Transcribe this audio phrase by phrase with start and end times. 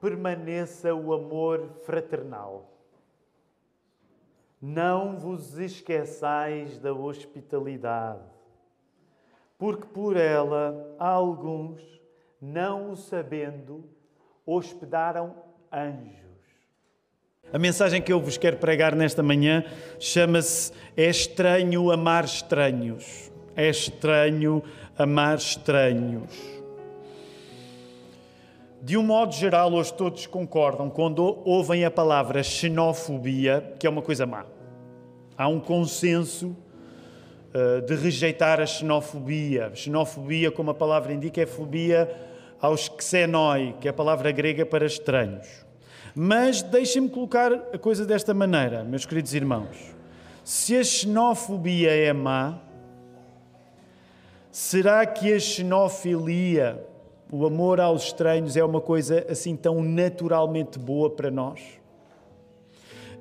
[0.00, 2.70] permaneça o amor fraternal.
[4.60, 8.20] Não vos esqueçais da hospitalidade,
[9.58, 11.80] porque por ela alguns,
[12.40, 13.84] não o sabendo,
[14.44, 15.34] hospedaram
[15.72, 16.30] anjos.
[17.52, 19.64] A mensagem que eu vos quero pregar nesta manhã
[19.98, 23.30] chama-se É estranho amar estranhos.
[23.56, 24.62] É estranho
[24.96, 26.59] amar estranhos.
[28.82, 34.00] De um modo geral, hoje todos concordam quando ouvem a palavra xenofobia, que é uma
[34.00, 34.46] coisa má.
[35.36, 36.56] Há um consenso
[37.54, 39.70] uh, de rejeitar a xenofobia.
[39.74, 42.10] Xenofobia, como a palavra indica, é fobia
[42.58, 45.46] aos xenoi, que é a palavra grega para estranhos.
[46.14, 49.76] Mas deixem-me colocar a coisa desta maneira, meus queridos irmãos.
[50.42, 52.58] Se a xenofobia é má,
[54.50, 56.89] será que a xenofilia
[57.32, 61.60] o amor aos estranhos é uma coisa assim tão naturalmente boa para nós.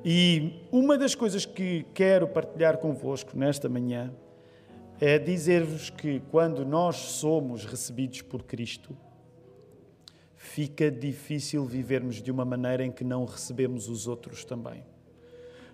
[0.04, 4.12] E uma das coisas que quero partilhar convosco nesta manhã
[5.00, 8.98] é dizer-vos que quando nós somos recebidos por Cristo,
[10.36, 14.84] fica difícil vivermos de uma maneira em que não recebemos os outros também.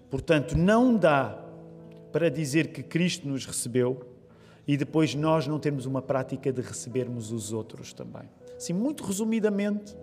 [0.09, 1.41] Portanto, não dá
[2.11, 4.14] para dizer que Cristo nos recebeu
[4.67, 8.23] e depois nós não temos uma prática de recebermos os outros também.
[8.57, 9.95] Assim, muito resumidamente,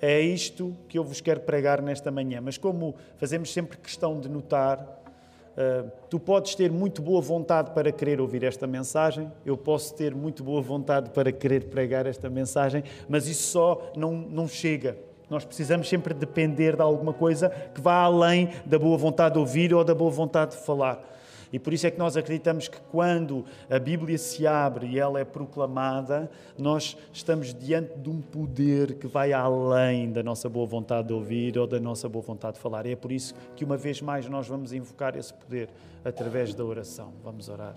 [0.00, 2.40] é isto que eu vos quero pregar nesta manhã.
[2.40, 7.92] Mas como fazemos sempre questão de notar, uh, tu podes ter muito boa vontade para
[7.92, 12.82] querer ouvir esta mensagem, eu posso ter muito boa vontade para querer pregar esta mensagem,
[13.08, 14.96] mas isso só não, não chega.
[15.30, 19.72] Nós precisamos sempre depender de alguma coisa que vá além da boa vontade de ouvir
[19.72, 21.11] ou da boa vontade de falar.
[21.52, 25.20] E por isso é que nós acreditamos que quando a Bíblia se abre e ela
[25.20, 31.08] é proclamada, nós estamos diante de um poder que vai além da nossa boa vontade
[31.08, 32.86] de ouvir ou da nossa boa vontade de falar.
[32.86, 35.68] E é por isso que uma vez mais nós vamos invocar esse poder
[36.02, 37.12] através da oração.
[37.22, 37.76] Vamos orar.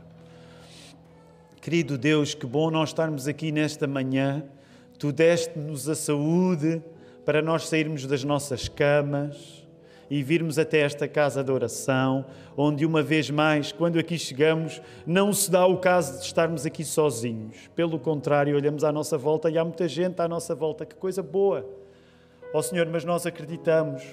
[1.59, 4.45] Querido Deus, que bom nós estarmos aqui nesta manhã.
[4.97, 6.81] Tu deste-nos a saúde
[7.25, 9.64] para nós sairmos das nossas camas
[10.09, 15.33] e virmos até esta casa de oração, onde uma vez mais, quando aqui chegamos, não
[15.33, 17.69] se dá o caso de estarmos aqui sozinhos.
[17.75, 20.85] Pelo contrário, olhamos à nossa volta e há muita gente à nossa volta.
[20.85, 21.67] Que coisa boa!
[22.53, 24.03] Ó oh, Senhor, mas nós acreditamos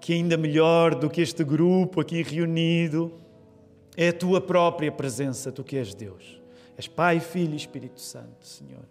[0.00, 3.12] que ainda melhor do que este grupo aqui reunido
[3.96, 6.40] é a tua própria presença, tu que és Deus.
[6.76, 8.82] És Pai, Filho e Espírito Santo, Senhor.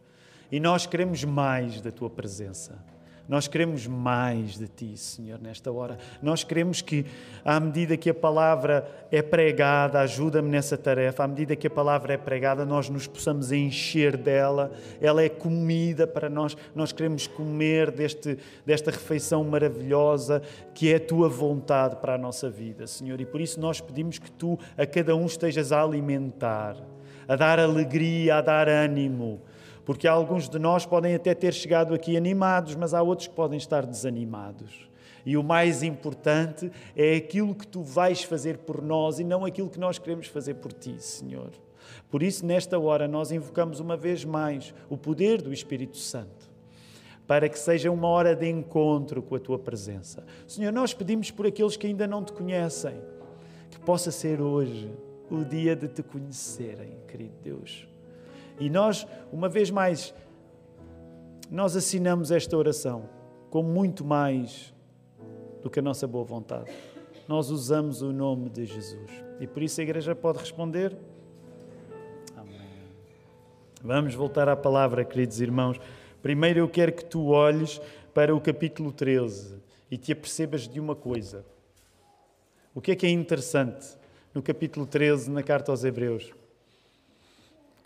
[0.51, 2.83] E nós queremos mais da tua presença.
[3.28, 5.98] Nós queremos mais de Ti, Senhor, nesta hora.
[6.22, 7.06] Nós queremos que,
[7.46, 12.14] à medida que a palavra é pregada, ajuda-me nessa tarefa, à medida que a palavra
[12.14, 14.72] é pregada, nós nos possamos encher dela.
[15.00, 16.58] Ela é comida para nós.
[16.76, 20.42] Nós queremos comer deste, desta refeição maravilhosa
[20.74, 23.20] que é a Tua vontade para a nossa vida, Senhor.
[23.22, 26.76] E por isso nós pedimos que Tu, a cada um, estejas a alimentar,
[27.28, 29.42] a dar alegria, a dar ânimo
[29.86, 33.58] porque alguns de nós podem até ter chegado aqui animados, mas há outros que podem
[33.58, 34.90] estar desanimados.
[35.25, 39.69] E o mais importante é aquilo que tu vais fazer por nós e não aquilo
[39.69, 41.52] que nós queremos fazer por ti, Senhor.
[42.09, 46.50] Por isso, nesta hora, nós invocamos uma vez mais o poder do Espírito Santo,
[47.28, 50.24] para que seja uma hora de encontro com a tua presença.
[50.48, 53.00] Senhor, nós pedimos por aqueles que ainda não te conhecem,
[53.69, 54.92] que possa ser hoje
[55.30, 57.91] o dia de te conhecerem, querido Deus.
[58.62, 60.14] E nós, uma vez mais,
[61.50, 63.10] nós assinamos esta oração
[63.50, 64.72] com muito mais
[65.64, 66.72] do que a nossa boa vontade.
[67.28, 69.12] Nós usamos o nome de Jesus.
[69.40, 70.96] E por isso a igreja pode responder.
[72.38, 72.60] Amém.
[73.82, 75.80] Vamos voltar à palavra, queridos irmãos.
[76.22, 77.82] Primeiro eu quero que tu olhes
[78.14, 79.58] para o capítulo 13
[79.90, 81.44] e te apercebas de uma coisa.
[82.76, 83.98] O que é que é interessante
[84.36, 86.32] no capítulo 13, na carta aos Hebreus?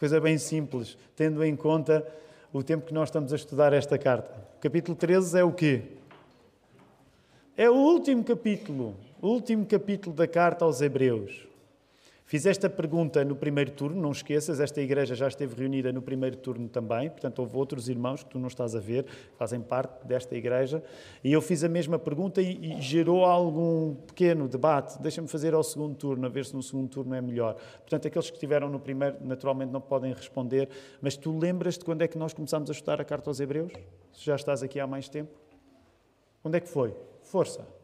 [0.05, 2.05] Coisa bem simples, tendo em conta
[2.53, 4.39] o tempo que nós estamos a estudar esta carta.
[4.55, 5.81] O capítulo 13 é o quê?
[7.57, 11.47] É o último capítulo, o último capítulo da carta aos Hebreus.
[12.27, 16.35] Fiz esta pergunta no primeiro turno, não esqueças, esta igreja já esteve reunida no primeiro
[16.35, 19.05] turno também, portanto houve outros irmãos que tu não estás a ver,
[19.37, 20.83] fazem parte desta igreja,
[21.23, 24.99] e eu fiz a mesma pergunta e, e gerou algum pequeno debate.
[24.99, 27.57] Deixa-me fazer ao segundo turno, a ver se no segundo turno é melhor.
[27.81, 30.67] Portanto, aqueles que estiveram no primeiro naturalmente não podem responder,
[30.99, 33.71] mas tu lembras-te quando é que nós começámos a estudar a carta aos Hebreus?
[34.11, 35.31] Se já estás aqui há mais tempo?
[36.43, 36.95] Onde é que foi?
[37.21, 37.74] Força!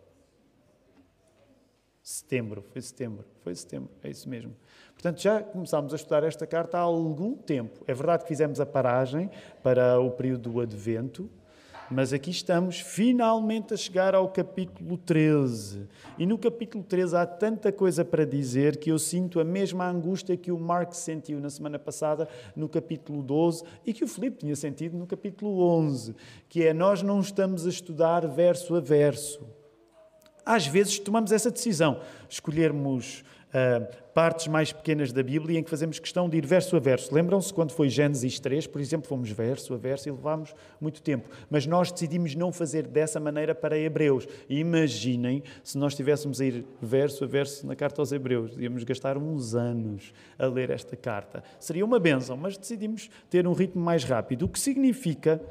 [2.11, 4.53] Setembro, foi setembro, foi setembro, é isso mesmo.
[4.93, 7.85] Portanto, já começámos a estudar esta carta há algum tempo.
[7.87, 9.29] É verdade que fizemos a paragem
[9.63, 11.29] para o período do Advento,
[11.89, 15.87] Mas aqui estamos finalmente a chegar ao capítulo 13.
[16.17, 20.35] E no capítulo 13 há tanta coisa para dizer que eu sinto a mesma angústia
[20.35, 24.55] que o Mark sentiu na semana passada no capítulo 12 e que o Filipe tinha
[24.55, 26.13] sentido no capítulo 11,
[26.49, 29.60] que é nós não estamos a estudar verso a verso.
[30.45, 35.99] Às vezes tomamos essa decisão, escolhermos uh, partes mais pequenas da Bíblia em que fazemos
[35.99, 37.13] questão de ir verso a verso.
[37.13, 41.29] Lembram-se quando foi Gênesis 3, por exemplo, fomos verso a verso e levámos muito tempo.
[41.49, 44.27] Mas nós decidimos não fazer dessa maneira para Hebreus.
[44.49, 48.57] Imaginem se nós estivéssemos a ir verso a verso na carta aos Hebreus.
[48.57, 51.43] Íamos gastar uns anos a ler esta carta.
[51.59, 54.45] Seria uma bênção, mas decidimos ter um ritmo mais rápido.
[54.45, 55.41] O que significa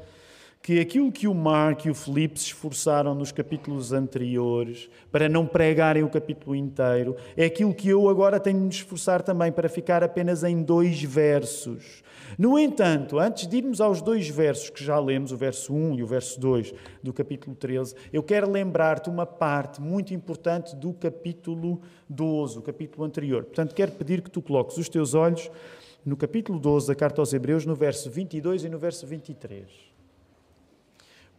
[0.61, 5.45] que aquilo que o Mark e o Filipe se esforçaram nos capítulos anteriores para não
[5.45, 9.67] pregarem o capítulo inteiro, é aquilo que eu agora tenho de me esforçar também para
[9.67, 12.03] ficar apenas em dois versos.
[12.37, 16.03] No entanto, antes de irmos aos dois versos que já lemos, o verso 1 e
[16.03, 21.81] o verso 2 do capítulo 13, eu quero lembrar-te uma parte muito importante do capítulo
[22.07, 23.43] 12, o capítulo anterior.
[23.43, 25.49] Portanto, quero pedir que tu coloques os teus olhos
[26.05, 29.90] no capítulo 12 da carta aos Hebreus, no verso 22 e no verso 23.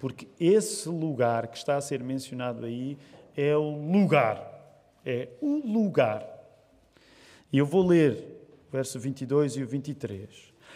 [0.03, 2.99] Porque esse lugar que está a ser mencionado aí
[3.37, 4.43] é o lugar.
[5.07, 6.27] É o lugar.
[7.53, 10.29] E eu vou ler o verso 22 e o 23.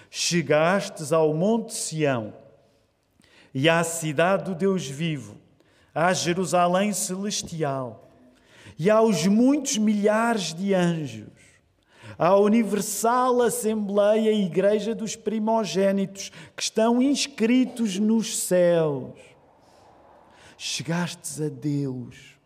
[0.08, 2.34] Chegastes ao Monte Sião
[3.52, 5.36] e à cidade do Deus vivo,
[5.92, 8.08] à Jerusalém celestial
[8.78, 11.26] e aos muitos milhares de anjos
[12.18, 19.12] à universal Assembleia e Igreja dos primogênitos que estão inscritos nos céus.
[20.56, 22.38] Chegastes a Deus,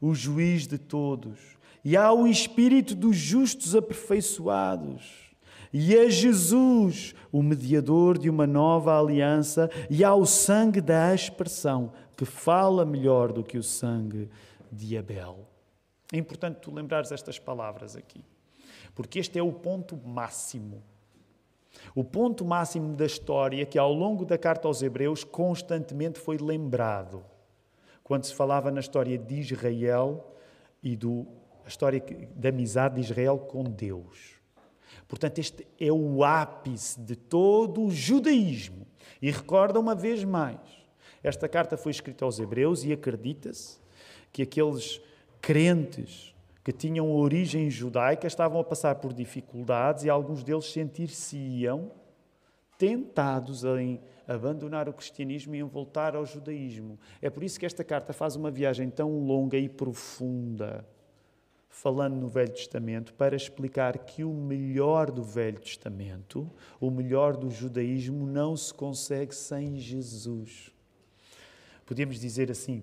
[0.00, 1.38] o juiz de todos,
[1.84, 5.30] e ao Espírito dos justos aperfeiçoados,
[5.72, 12.24] e a Jesus, o mediador de uma nova aliança, e ao sangue da aspersão, que
[12.24, 14.28] fala melhor do que o sangue
[14.72, 15.46] de Abel.
[16.12, 18.20] É importante tu lembrares estas palavras aqui
[19.00, 20.82] porque este é o ponto máximo.
[21.94, 27.24] O ponto máximo da história que, ao longo da carta aos Hebreus, constantemente foi lembrado.
[28.04, 30.36] Quando se falava na história de Israel
[30.82, 31.26] e do,
[31.64, 32.04] a história
[32.36, 34.34] da amizade de Israel com Deus.
[35.08, 38.86] Portanto, este é o ápice de todo o judaísmo.
[39.22, 40.60] E recorda uma vez mais:
[41.22, 43.78] esta carta foi escrita aos Hebreus e acredita-se
[44.30, 45.00] que aqueles
[45.40, 46.29] crentes
[46.62, 51.90] que tinham origem judaica estavam a passar por dificuldades e alguns deles sentir-se-iam
[52.80, 56.98] tentados em abandonar o cristianismo e em voltar ao judaísmo.
[57.20, 60.86] É por isso que esta carta faz uma viagem tão longa e profunda,
[61.68, 67.50] falando no Velho Testamento, para explicar que o melhor do Velho Testamento, o melhor do
[67.50, 70.70] judaísmo, não se consegue sem Jesus.
[71.84, 72.82] Podemos dizer assim: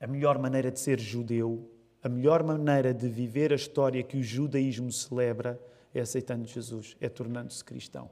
[0.00, 1.70] a melhor maneira de ser judeu
[2.04, 5.58] a melhor maneira de viver a história que o judaísmo celebra
[5.94, 8.10] é aceitando Jesus, é tornando-se cristão.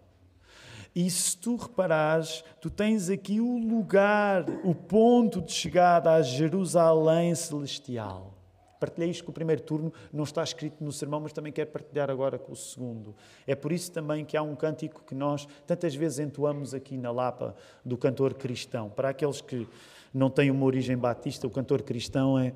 [0.94, 7.34] E se tu reparares, tu tens aqui o lugar, o ponto de chegada à Jerusalém
[7.34, 8.32] celestial.
[8.80, 12.10] Partilhei isto com o primeiro turno, não está escrito no sermão, mas também quero partilhar
[12.10, 13.14] agora com o segundo.
[13.46, 17.10] É por isso também que há um cântico que nós tantas vezes entoamos aqui na
[17.10, 17.54] Lapa
[17.84, 18.88] do cantor cristão.
[18.90, 19.68] Para aqueles que
[20.12, 22.52] não têm uma origem batista, o cantor cristão é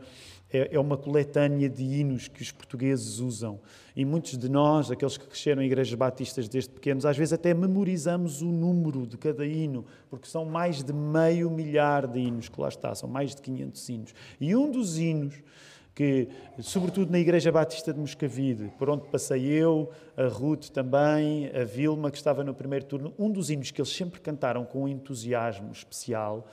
[0.50, 3.60] é, é uma coletânea de hinos que os portugueses usam.
[3.94, 7.52] E muitos de nós, aqueles que cresceram em igrejas batistas desde pequenos, às vezes até
[7.52, 12.60] memorizamos o número de cada hino, porque são mais de meio milhar de hinos que
[12.60, 14.14] lá está, são mais de 500 hinos.
[14.40, 15.34] E um dos hinos
[15.94, 16.28] que,
[16.60, 22.10] sobretudo na Igreja Batista de Moscavide, por onde passei eu, a Ruth também, a Vilma,
[22.10, 25.72] que estava no primeiro turno, um dos hinos que eles sempre cantaram com um entusiasmo
[25.72, 26.46] especial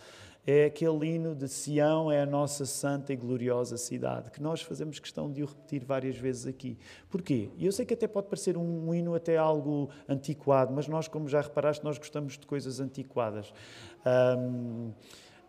[0.46, 5.00] é aquele hino de Sião, é a nossa santa e gloriosa cidade, que nós fazemos
[5.00, 6.78] questão de o repetir várias vezes aqui.
[7.10, 7.50] Porquê?
[7.58, 11.08] E eu sei que até pode parecer um, um hino até algo antiquado, mas nós,
[11.08, 13.54] como já reparaste, nós gostamos de coisas antiquadas.
[14.06, 14.92] Um,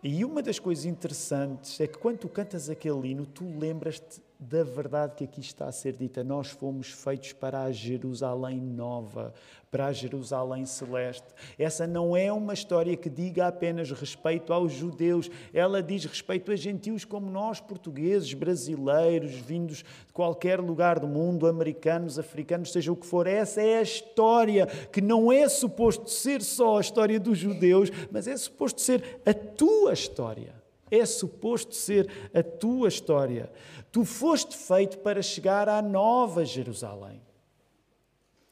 [0.03, 4.63] e uma das coisas interessantes é que quando tu cantas aquele hino, tu lembras-te da
[4.63, 6.23] verdade que aqui está a ser dita.
[6.23, 9.33] Nós fomos feitos para a Jerusalém nova,
[9.71, 11.27] para a Jerusalém celeste.
[11.59, 16.57] Essa não é uma história que diga apenas respeito aos judeus, ela diz respeito a
[16.57, 22.97] gentios como nós, portugueses, brasileiros, vindos de qualquer lugar do mundo, americanos, africanos, seja o
[22.97, 23.27] que for.
[23.27, 28.29] Essa é a história que não é suposto ser só a história dos judeus, mas
[28.29, 30.64] é suposto ser a tua história.
[30.95, 33.51] É suposto ser a tua história.
[33.91, 37.21] Tu foste feito para chegar à nova Jerusalém.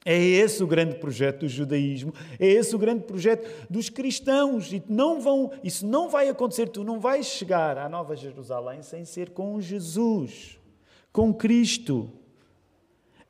[0.05, 4.73] É esse o grande projeto do judaísmo, é esse o grande projeto dos cristãos.
[4.73, 9.05] E não vão, isso não vai acontecer, tu não vais chegar à Nova Jerusalém sem
[9.05, 10.59] ser com Jesus,
[11.11, 12.11] com Cristo.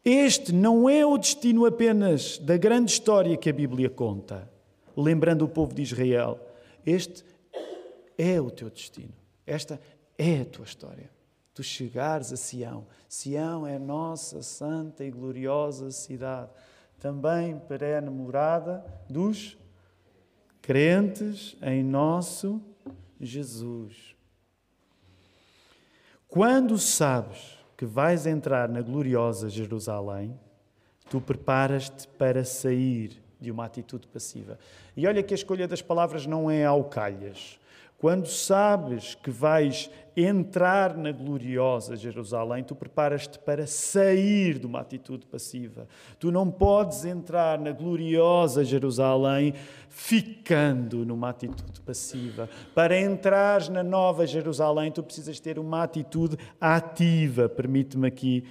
[0.03, 4.49] Este não é o destino apenas da grande história que a Bíblia conta,
[4.97, 6.39] lembrando o povo de Israel.
[6.85, 7.23] Este
[8.23, 9.13] é o teu destino.
[9.45, 9.79] Esta
[10.17, 11.09] é a tua história.
[11.53, 12.87] Tu chegares a Sião.
[13.07, 16.49] Sião é a nossa santa e gloriosa cidade
[17.03, 19.57] também perene morada dos
[20.61, 22.61] crentes em nosso
[23.19, 24.15] Jesus.
[26.29, 30.39] Quando sabes que vais entrar na gloriosa Jerusalém,
[31.09, 34.57] tu preparas-te para sair de uma atitude passiva.
[34.95, 37.59] E olha que a escolha das palavras não é ao calhas.
[38.03, 45.25] Quando sabes que vais entrar na gloriosa Jerusalém, tu preparas-te para sair de uma atitude
[45.25, 45.87] passiva.
[46.19, 49.53] Tu não podes entrar na gloriosa Jerusalém
[49.87, 52.49] ficando numa atitude passiva.
[52.75, 57.47] Para entrares na nova Jerusalém, tu precisas ter uma atitude ativa.
[57.47, 58.43] Permite-me aqui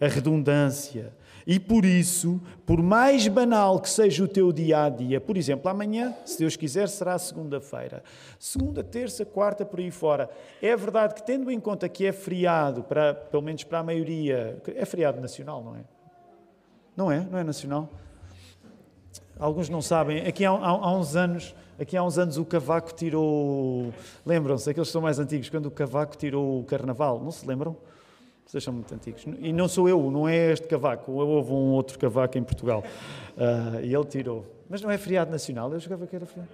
[0.00, 1.12] a redundância.
[1.46, 5.70] E por isso, por mais banal que seja o teu dia a dia, por exemplo,
[5.70, 8.02] amanhã, se Deus quiser, será segunda-feira.
[8.38, 10.30] Segunda, terça, quarta, por aí fora.
[10.60, 14.60] É verdade que, tendo em conta que é feriado, para, pelo menos para a maioria,
[14.74, 15.80] é feriado nacional, não é?
[16.96, 17.20] Não é?
[17.20, 17.88] Não é nacional?
[19.38, 20.26] Alguns não sabem.
[20.26, 21.54] Aqui há, há, há uns anos.
[21.80, 23.90] Aqui há uns anos o Cavaco tirou.
[24.26, 27.74] Lembram-se, aqueles que são mais antigos, quando o Cavaco tirou o Carnaval, não se lembram?
[28.50, 29.24] Vocês são muito antigos.
[29.38, 31.12] E não sou eu, não é este cavaco.
[31.12, 32.82] Houve um outro cavaco em Portugal.
[33.36, 34.44] Uh, e ele tirou.
[34.68, 35.72] Mas não é feriado nacional?
[35.72, 36.50] Eu jogava que era feriado.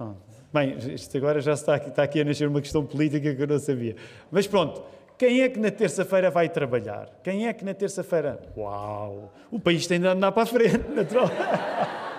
[0.00, 0.14] Ah.
[0.50, 3.46] Bem, isto agora já está aqui, está aqui a nascer uma questão política que eu
[3.46, 3.94] não sabia.
[4.30, 4.82] Mas pronto,
[5.18, 7.20] quem é que na terça-feira vai trabalhar?
[7.22, 8.40] Quem é que na terça-feira.
[8.56, 9.34] Uau!
[9.50, 11.28] O país tem de andar para a frente, natural.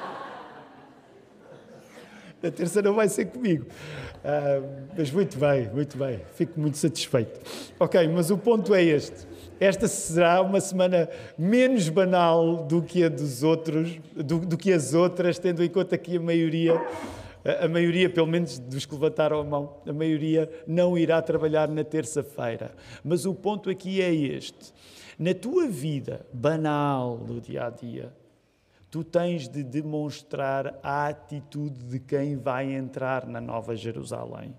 [2.42, 3.65] na terça não vai ser comigo.
[3.65, 6.22] Uh, mas muito bem, muito bem.
[6.34, 7.39] Fico muito satisfeito.
[7.80, 9.27] Ok, mas o ponto é este.
[9.60, 14.94] Esta será uma semana menos banal do que a dos outros, do, do que as
[14.94, 16.74] outras, tendo em conta que a maioria,
[17.62, 21.84] a maioria, pelo menos dos que levantaram a mão, a maioria não irá trabalhar na
[21.84, 22.72] terça-feira.
[23.04, 24.74] Mas o ponto aqui é este.
[25.18, 28.12] Na tua vida banal do dia a dia,
[28.96, 34.56] tu tens de demonstrar a atitude de quem vai entrar na Nova Jerusalém.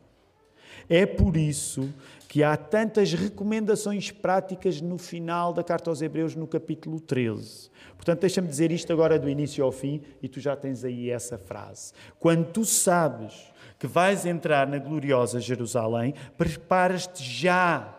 [0.90, 1.88] É por isso
[2.28, 7.71] que há tantas recomendações práticas no final da carta aos Hebreus, no capítulo 13.
[7.97, 11.38] Portanto, deixa-me dizer isto agora do início ao fim e tu já tens aí essa
[11.38, 11.95] frase.
[12.21, 17.99] Quando tu sabes que vais entrar na gloriosa Jerusalém, preparas-te já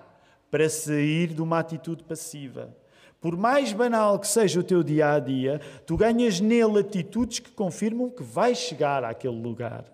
[0.51, 2.77] para sair de uma atitude passiva
[3.19, 7.51] por mais banal que seja o teu dia a dia, tu ganhas nele atitudes que
[7.51, 9.85] confirmam que vais chegar àquele lugar.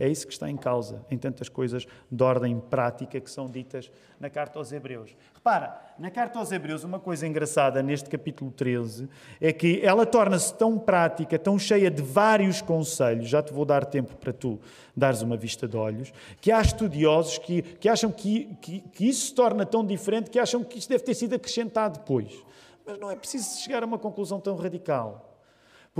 [0.00, 3.92] É isso que está em causa em tantas coisas de ordem prática que são ditas
[4.18, 5.14] na carta aos Hebreus.
[5.34, 10.54] Repara, na carta aos Hebreus, uma coisa engraçada neste capítulo 13 é que ela torna-se
[10.54, 14.58] tão prática, tão cheia de vários conselhos, já te vou dar tempo para tu
[14.96, 19.26] dares uma vista de olhos, que há estudiosos que, que acham que, que, que isso
[19.26, 22.42] se torna tão diferente que acham que isso deve ter sido acrescentado depois.
[22.86, 25.29] Mas não é preciso chegar a uma conclusão tão radical.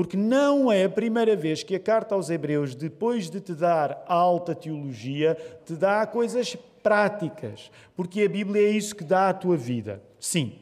[0.00, 4.02] Porque não é a primeira vez que a carta aos Hebreus, depois de te dar
[4.08, 7.70] alta teologia, te dá coisas práticas.
[7.94, 10.02] Porque a Bíblia é isso que dá à tua vida.
[10.18, 10.54] Sim,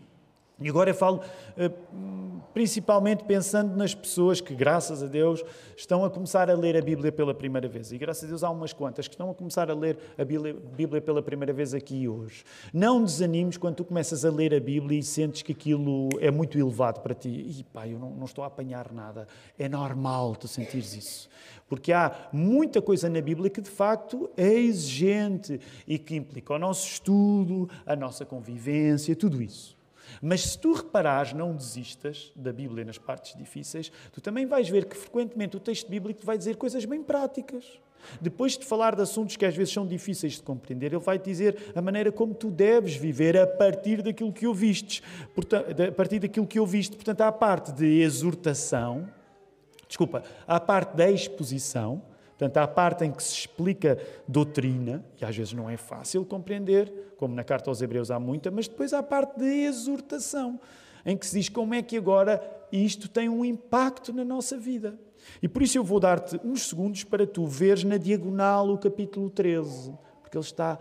[0.60, 1.20] e agora eu falo
[1.56, 1.70] eh,
[2.52, 5.44] principalmente pensando nas pessoas que, graças a Deus,
[5.76, 7.92] estão a começar a ler a Bíblia pela primeira vez.
[7.92, 11.00] E graças a Deus há umas quantas que estão a começar a ler a Bíblia
[11.00, 12.42] pela primeira vez aqui hoje.
[12.72, 16.58] Não desanimes quando tu começas a ler a Bíblia e sentes que aquilo é muito
[16.58, 17.28] elevado para ti.
[17.28, 19.28] E pá, eu não, não estou a apanhar nada.
[19.56, 21.28] É normal tu sentires isso.
[21.68, 26.58] Porque há muita coisa na Bíblia que de facto é exigente e que implica o
[26.58, 29.77] nosso estudo, a nossa convivência, tudo isso.
[30.20, 34.84] Mas se tu reparares, não desistas da Bíblia nas partes difíceis, tu também vais ver
[34.86, 37.64] que frequentemente o texto bíblico vai dizer coisas bem práticas.
[38.20, 41.72] Depois de falar de assuntos que às vezes são difíceis de compreender, ele vai dizer
[41.74, 45.02] a maneira como tu deves viver a partir daquilo que ouvistes.
[45.88, 46.96] A partir daquilo que ouviste.
[46.96, 49.08] Portanto, há a parte de exortação,
[49.86, 52.02] desculpa, há a parte da exposição,
[52.38, 56.24] Portanto, há a parte em que se explica doutrina, e às vezes não é fácil
[56.24, 60.60] compreender, como na carta aos Hebreus há muita, mas depois há a parte de exortação,
[61.04, 62.40] em que se diz como é que agora
[62.70, 64.96] isto tem um impacto na nossa vida.
[65.42, 69.28] E por isso eu vou dar-te uns segundos para tu veres na diagonal o capítulo
[69.28, 69.92] 13,
[70.22, 70.78] porque ele está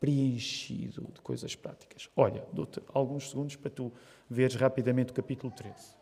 [0.00, 2.08] preenchido de coisas práticas.
[2.16, 3.92] Olha, dou-te alguns segundos para tu
[4.28, 5.97] veres rapidamente o capítulo 13.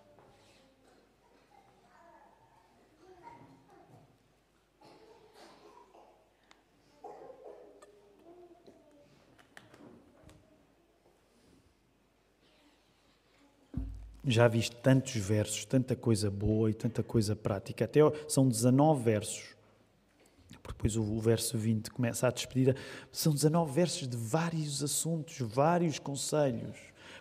[14.26, 17.84] Já viste tantos versos, tanta coisa boa e tanta coisa prática.
[17.84, 19.56] Até são 19 versos.
[20.66, 22.74] Depois o verso 20 começa a despedida.
[23.12, 26.76] São 19 versos de vários assuntos, vários conselhos.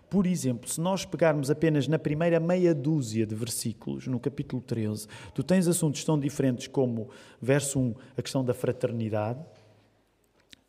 [0.09, 5.07] Por exemplo, se nós pegarmos apenas na primeira meia dúzia de versículos, no capítulo 13,
[5.33, 7.09] tu tens assuntos tão diferentes como,
[7.41, 9.43] verso 1, a questão da fraternidade,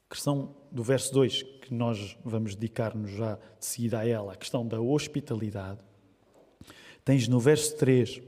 [0.09, 4.66] questão do verso 2, que nós vamos dedicar-nos já de seguida a ela, a questão
[4.66, 5.81] da hospitalidade,
[7.07, 8.21] Tens no verso 3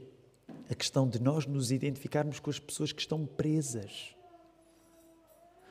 [0.71, 4.15] a questão de nós nos identificarmos com as pessoas que estão presas.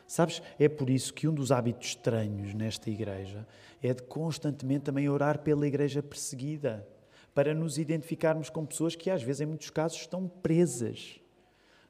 [0.07, 3.49] Sabes, é por isso que um dos hábitos estranhos nesta igreja
[3.83, 6.87] é de constantemente também orar pela igreja perseguida,
[7.35, 11.19] para nos identificarmos com pessoas que às vezes, em muitos casos, estão presas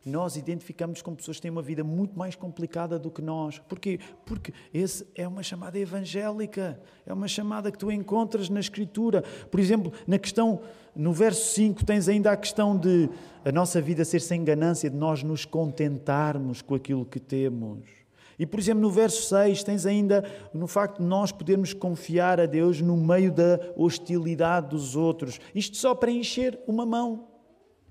[0.04, 3.58] nós identificamos com pessoas que têm uma vida muito mais complicada do que nós.
[3.58, 3.98] Porquê?
[4.24, 9.22] Porque esse é uma chamada evangélica, é uma chamada que tu encontras na Escritura.
[9.50, 10.60] Por exemplo, na questão,
[10.94, 13.10] no verso 5, tens ainda a questão de
[13.44, 17.98] a nossa vida ser sem ganância, de nós nos contentarmos com aquilo que temos.
[18.38, 20.24] E, por exemplo, no verso 6, tens ainda
[20.54, 25.40] no facto de nós podermos confiar a Deus no meio da hostilidade dos outros.
[25.52, 27.26] Isto só para encher uma mão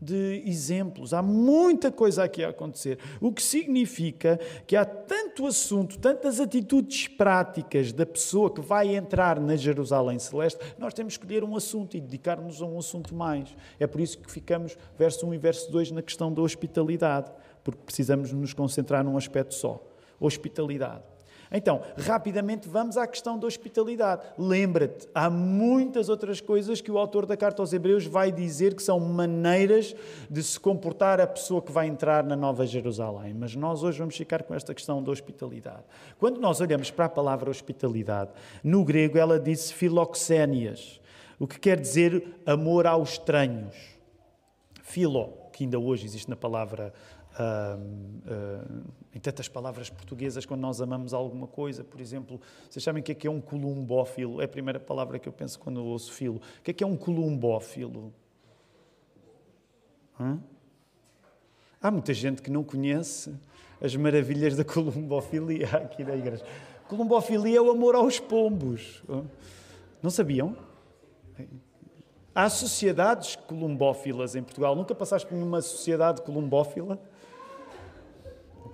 [0.01, 1.13] de exemplos.
[1.13, 2.99] Há muita coisa aqui a acontecer.
[3.19, 9.39] O que significa que há tanto assunto, tantas atitudes práticas da pessoa que vai entrar
[9.39, 13.55] na Jerusalém Celeste, nós temos que escolher um assunto e dedicar-nos a um assunto mais.
[13.79, 17.31] É por isso que ficamos, verso 1 e verso 2, na questão da hospitalidade,
[17.63, 19.83] porque precisamos nos concentrar num aspecto só:
[20.19, 21.16] hospitalidade.
[21.51, 24.23] Então, rapidamente vamos à questão da hospitalidade.
[24.37, 28.83] Lembra-te, há muitas outras coisas que o autor da carta aos Hebreus vai dizer que
[28.83, 29.95] são maneiras
[30.29, 33.33] de se comportar a pessoa que vai entrar na Nova Jerusalém.
[33.33, 35.83] Mas nós hoje vamos ficar com esta questão da hospitalidade.
[36.19, 38.31] Quando nós olhamos para a palavra hospitalidade,
[38.63, 40.99] no grego ela diz filoxénias,
[41.39, 43.75] o que quer dizer amor aos estranhos.
[44.83, 46.93] Filo, que ainda hoje existe na palavra
[47.39, 51.83] Uh, em tantas palavras portuguesas quando nós amamos alguma coisa.
[51.83, 54.41] Por exemplo, vocês sabem o que é, que é um columbófilo?
[54.41, 56.37] É a primeira palavra que eu penso quando eu ouço filo.
[56.37, 58.13] O que é que é um columbófilo?
[60.19, 60.39] Hã?
[61.81, 63.33] Há muita gente que não conhece
[63.79, 66.43] as maravilhas da columbofilia aqui na igreja.
[66.87, 69.03] Columbofilia é o amor aos pombos.
[70.01, 70.55] Não sabiam?
[72.33, 74.75] Há sociedades columbófilas em Portugal.
[74.75, 76.99] Nunca passaste por uma sociedade columbófila?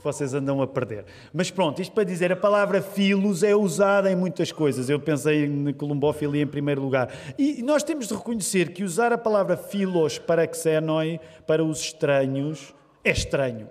[0.03, 1.05] Que vocês andam a perder.
[1.33, 4.89] Mas pronto, isto para dizer, a palavra filos é usada em muitas coisas.
[4.89, 7.09] Eu pensei na columbofilia em primeiro lugar.
[7.39, 12.75] E nós temos de reconhecer que usar a palavra filos para xenoi, para os estranhos,
[13.03, 13.69] é estranho.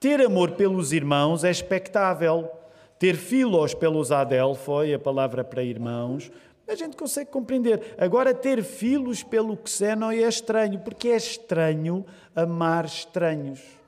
[0.00, 2.50] Ter amor pelos irmãos é expectável.
[2.98, 6.30] Ter filos pelos adelfoi, a palavra para irmãos,
[6.66, 7.94] a gente consegue compreender.
[7.98, 13.83] Agora, ter filhos pelo xenoi é estranho, porque é estranho amar estranhos.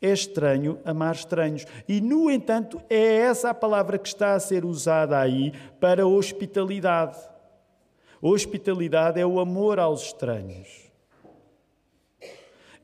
[0.00, 1.64] É estranho amar estranhos.
[1.88, 7.18] E, no entanto, é essa a palavra que está a ser usada aí para hospitalidade.
[8.20, 10.90] Hospitalidade é o amor aos estranhos.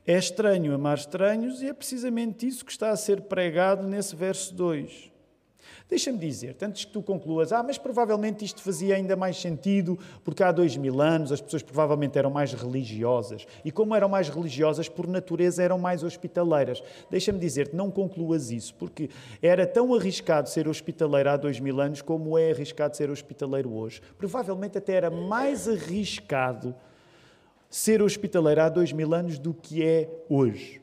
[0.05, 4.53] É estranho amar estranhos e é precisamente isso que está a ser pregado nesse verso
[4.55, 5.10] 2.
[5.91, 10.41] Deixa-me dizer, antes que tu concluas, ah, mas provavelmente isto fazia ainda mais sentido, porque
[10.41, 13.45] há dois mil anos as pessoas provavelmente eram mais religiosas.
[13.65, 16.81] E como eram mais religiosas, por natureza eram mais hospitaleiras.
[17.09, 19.09] Deixa-me dizer-te, não concluas isso, porque
[19.41, 24.01] era tão arriscado ser hospitaleiro há dois mil anos como é arriscado ser hospitaleiro hoje.
[24.17, 26.73] Provavelmente até era mais arriscado
[27.69, 30.81] ser hospitaleiro há dois mil anos do que é hoje.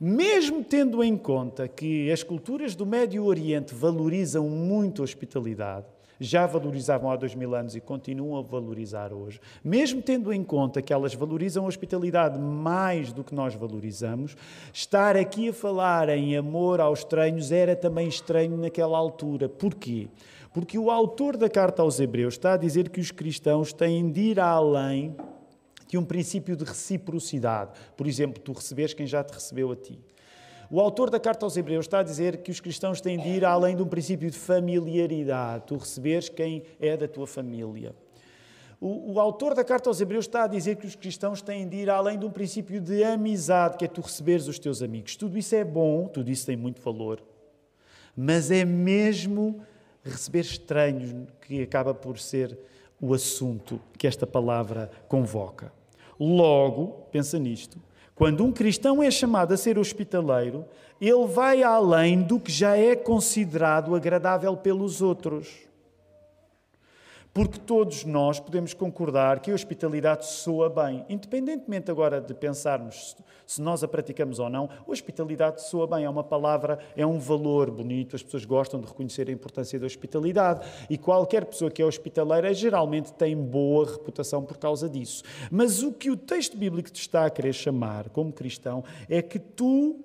[0.00, 5.86] Mesmo tendo em conta que as culturas do Médio Oriente valorizam muito a hospitalidade,
[6.20, 10.80] já valorizavam há dois mil anos e continuam a valorizar hoje, mesmo tendo em conta
[10.80, 14.36] que elas valorizam a hospitalidade mais do que nós valorizamos,
[14.72, 19.48] estar aqui a falar em amor aos estranhos era também estranho naquela altura.
[19.48, 20.06] Porquê?
[20.54, 24.20] Porque o autor da carta aos Hebreus está a dizer que os cristãos têm de
[24.20, 25.16] ir além
[25.88, 27.72] de um princípio de reciprocidade.
[27.96, 29.98] Por exemplo, tu recebes quem já te recebeu a ti.
[30.70, 33.44] O autor da carta aos Hebreus está a dizer que os cristãos têm de ir
[33.44, 35.64] além de um princípio de familiaridade.
[35.66, 37.94] Tu receberes quem é da tua família.
[38.78, 41.78] O, o, autor da carta aos Hebreus está a dizer que os cristãos têm de
[41.78, 45.16] ir além de um princípio de amizade, que é tu receberes os teus amigos.
[45.16, 47.20] Tudo isso é bom, tudo isso tem muito valor,
[48.14, 49.60] mas é mesmo
[50.04, 52.56] receber estranhos, que acaba por ser
[53.00, 55.72] o assunto que esta palavra convoca.
[56.18, 57.78] Logo, pensa nisto,
[58.14, 60.64] quando um cristão é chamado a ser hospitaleiro,
[61.00, 65.67] ele vai além do que já é considerado agradável pelos outros.
[67.38, 73.14] Porque todos nós podemos concordar que a hospitalidade soa bem, independentemente agora de pensarmos
[73.46, 77.20] se nós a praticamos ou não, a hospitalidade soa bem, é uma palavra, é um
[77.20, 80.68] valor bonito, as pessoas gostam de reconhecer a importância da hospitalidade.
[80.90, 85.22] E qualquer pessoa que é hospitaleira geralmente tem boa reputação por causa disso.
[85.48, 89.38] Mas o que o texto bíblico te está a querer chamar como cristão é que
[89.38, 90.04] tu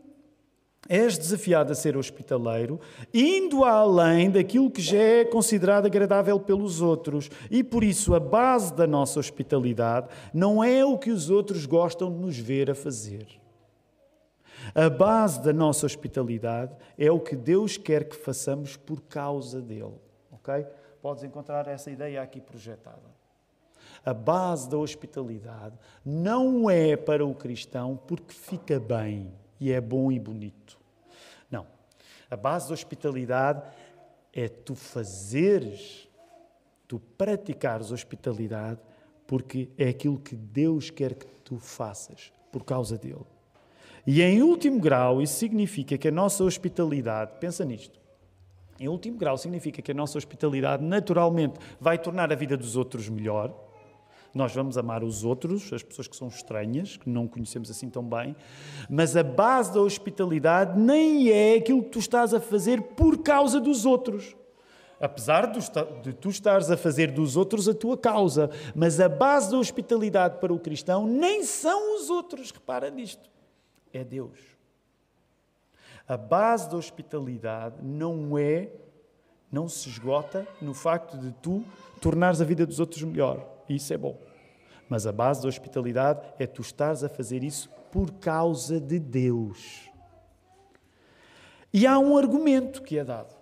[0.89, 2.79] És desafiado a ser hospitaleiro,
[3.13, 7.29] indo além daquilo que já é considerado agradável pelos outros.
[7.49, 12.11] E por isso a base da nossa hospitalidade não é o que os outros gostam
[12.11, 13.27] de nos ver a fazer.
[14.75, 19.95] A base da nossa hospitalidade é o que Deus quer que façamos por causa dele.
[20.31, 20.65] Ok?
[21.01, 23.13] Podes encontrar essa ideia aqui projetada.
[24.05, 30.11] A base da hospitalidade não é para o cristão porque fica bem e é bom
[30.11, 30.77] e bonito.
[31.49, 31.65] Não.
[32.29, 33.63] A base da hospitalidade
[34.33, 36.09] é tu fazeres,
[36.85, 38.81] tu praticares hospitalidade,
[39.25, 43.25] porque é aquilo que Deus quer que tu faças, por causa dele.
[44.05, 47.97] E em último grau, isso significa que a nossa hospitalidade, pensa nisto,
[48.77, 53.07] em último grau significa que a nossa hospitalidade naturalmente vai tornar a vida dos outros
[53.07, 53.62] melhor,
[54.33, 58.03] nós vamos amar os outros, as pessoas que são estranhas, que não conhecemos assim tão
[58.03, 58.35] bem,
[58.89, 63.59] mas a base da hospitalidade nem é aquilo que tu estás a fazer por causa
[63.59, 64.35] dos outros.
[64.99, 69.57] Apesar de tu estares a fazer dos outros a tua causa, mas a base da
[69.57, 73.29] hospitalidade para o cristão nem são os outros, repara nisto,
[73.91, 74.39] é Deus.
[76.07, 78.71] A base da hospitalidade não é,
[79.51, 81.63] não se esgota no facto de tu
[82.01, 83.52] tornares a vida dos outros melhor.
[83.67, 84.17] Isso é bom.
[84.89, 89.89] Mas a base da hospitalidade é tu estares a fazer isso por causa de Deus.
[91.73, 93.33] E há um argumento que é dado.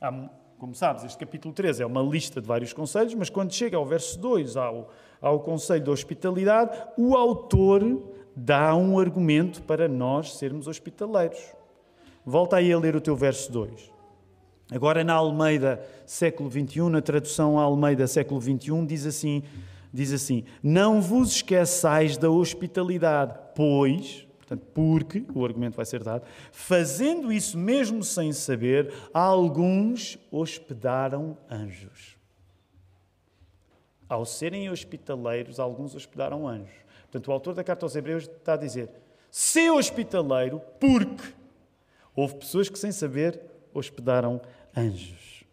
[0.00, 0.12] Há,
[0.58, 3.84] como sabes, este capítulo 13 é uma lista de vários conselhos, mas quando chega ao
[3.84, 8.02] verso 2, ao, ao conselho da hospitalidade, o autor
[8.34, 11.54] dá um argumento para nós sermos hospitaleiros.
[12.24, 13.93] Volta aí a ler o teu verso 2.
[14.70, 19.42] Agora, na Almeida, século XXI, na tradução Almeida, século XXI, diz assim:
[19.94, 26.24] diz assim: Não vos esqueçais da hospitalidade, pois, portanto, porque, o argumento vai ser dado,
[26.50, 32.16] fazendo isso mesmo sem saber, alguns hospedaram anjos.
[34.08, 36.74] Ao serem hospitaleiros, alguns hospedaram anjos.
[37.02, 38.90] Portanto, o autor da carta aos Hebreus está a dizer:
[39.30, 41.32] ser hospitaleiro, porque
[42.16, 43.40] houve pessoas que, sem saber,
[43.74, 44.40] hospedaram
[44.76, 45.44] anjos.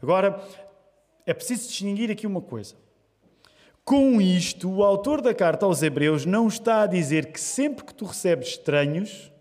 [0.00, 0.40] Agora,
[1.26, 2.74] é preciso distinguir aqui uma coisa.
[3.84, 7.94] Com isto, o autor da carta aos Hebreus não está a dizer que sempre que
[7.94, 9.32] tu recebes estranhos,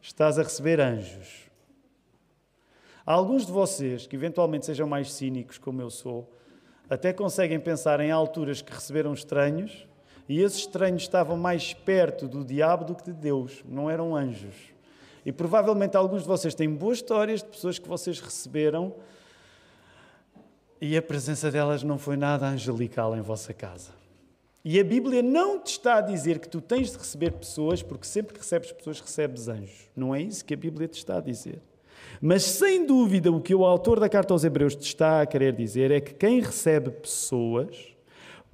[0.00, 1.42] estás a receber anjos.
[3.06, 6.32] Alguns de vocês que eventualmente sejam mais cínicos, como eu sou,
[6.90, 9.86] até conseguem pensar em alturas que receberam estranhos
[10.28, 14.54] e esses estranhos estavam mais perto do diabo do que de Deus, não eram anjos.
[15.24, 18.94] E provavelmente alguns de vocês têm boas histórias de pessoas que vocês receberam
[20.80, 23.92] e a presença delas não foi nada angelical em vossa casa.
[24.64, 28.04] E a Bíblia não te está a dizer que tu tens de receber pessoas, porque
[28.04, 29.88] sempre que recebes pessoas, recebes anjos.
[29.94, 31.62] Não é isso que a Bíblia te está a dizer.
[32.20, 35.52] Mas sem dúvida, o que o autor da carta aos Hebreus te está a querer
[35.54, 37.96] dizer é que quem recebe pessoas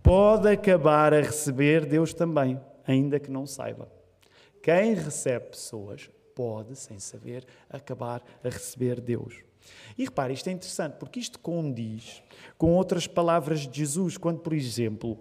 [0.02, 3.88] pode acabar a receber Deus também, ainda que não saiba.
[4.62, 9.42] Quem recebe pessoas pode, sem saber, acabar a receber Deus.
[9.98, 12.22] E repare, isto é interessante, porque isto condiz
[12.56, 15.18] com outras palavras de Jesus, quando, por exemplo,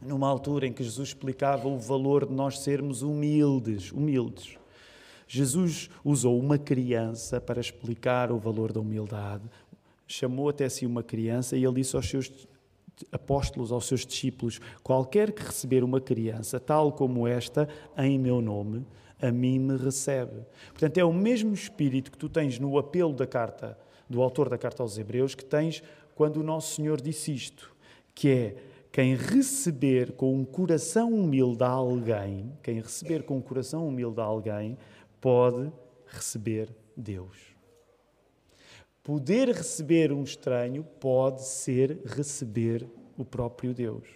[0.00, 4.56] numa altura em que Jesus explicava o valor de nós sermos humildes, humildes.
[5.28, 9.44] Jesus usou uma criança para explicar o valor da humildade.
[10.06, 12.48] Chamou até si uma criança e ele disse aos seus
[13.12, 17.68] apóstolos, aos seus discípulos: Qualquer que receber uma criança, tal como esta,
[17.98, 18.86] em meu nome,
[19.22, 20.44] a mim me recebe.
[20.70, 23.78] Portanto, é o mesmo espírito que tu tens no apelo da carta,
[24.10, 25.82] do autor da carta aos Hebreus, que tens
[26.14, 27.74] quando o nosso Senhor disse isto,
[28.14, 28.56] que é
[28.90, 34.24] quem receber com um coração humilde a alguém, quem receber com um coração humilde a
[34.24, 34.76] alguém,
[35.20, 35.72] pode
[36.06, 37.38] receber Deus.
[39.02, 44.06] Poder receber um estranho pode ser receber o próprio Deus.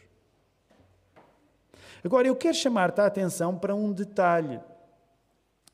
[2.04, 4.60] Agora, eu quero chamar-te a atenção para um detalhe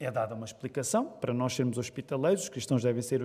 [0.04, 2.44] é dada uma explicação para nós sermos hospitaleiros.
[2.44, 3.22] Os cristãos devem ser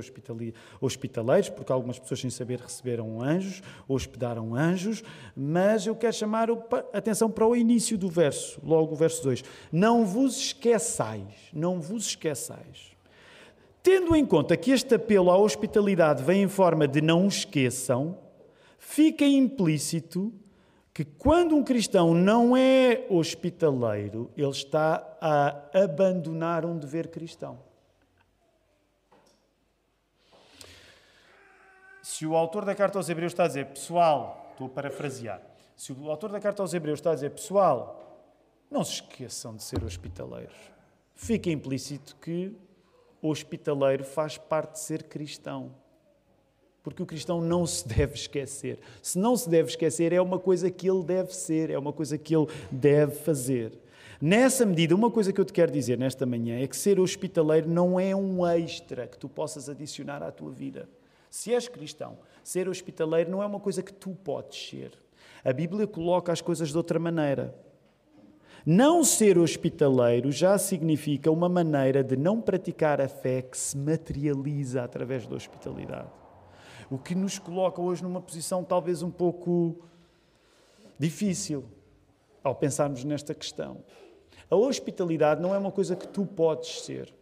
[0.80, 5.04] hospitaleiros, porque algumas pessoas, sem saber, receberam anjos, hospedaram anjos.
[5.36, 9.44] Mas eu quero chamar a atenção para o início do verso, logo o verso 2.
[9.72, 12.96] Não vos esqueçais, não vos esqueçais.
[13.82, 18.18] Tendo em conta que este apelo à hospitalidade vem em forma de não esqueçam,
[18.78, 20.34] fica implícito
[20.98, 27.60] que quando um cristão não é hospitaleiro, ele está a abandonar um dever cristão.
[32.02, 35.40] Se o autor da carta aos Hebreus está a dizer, pessoal, estou a parafrasear,
[35.76, 38.26] se o autor da carta aos Hebreus está a dizer, pessoal,
[38.68, 40.58] não se esqueçam de ser hospitaleiros,
[41.14, 42.58] fica implícito que
[43.22, 45.76] hospitaleiro faz parte de ser cristão
[46.88, 48.80] porque o cristão não se deve esquecer.
[49.02, 52.17] Se não se deve esquecer, é uma coisa que ele deve ser, é uma coisa
[52.17, 53.78] que ele deve fazer.
[54.21, 57.67] Nessa medida, uma coisa que eu te quero dizer nesta manhã é que ser hospitaleiro
[57.67, 60.88] não é um extra que tu possas adicionar à tua vida.
[61.30, 64.91] Se és cristão, ser hospitaleiro não é uma coisa que tu podes ser.
[65.43, 67.54] A Bíblia coloca as coisas de outra maneira.
[68.65, 74.84] Não ser hospitaleiro já significa uma maneira de não praticar a fé que se materializa
[74.84, 76.27] através da hospitalidade
[76.89, 79.78] o que nos coloca hoje numa posição talvez um pouco
[80.97, 81.65] difícil
[82.43, 83.84] ao pensarmos nesta questão.
[84.50, 87.13] A hospitalidade não é uma coisa que tu podes ser.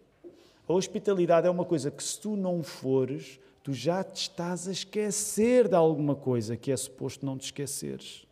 [0.67, 4.71] A hospitalidade é uma coisa que, se tu não fores, tu já te estás a
[4.71, 8.25] esquecer de alguma coisa que é suposto não te esqueceres.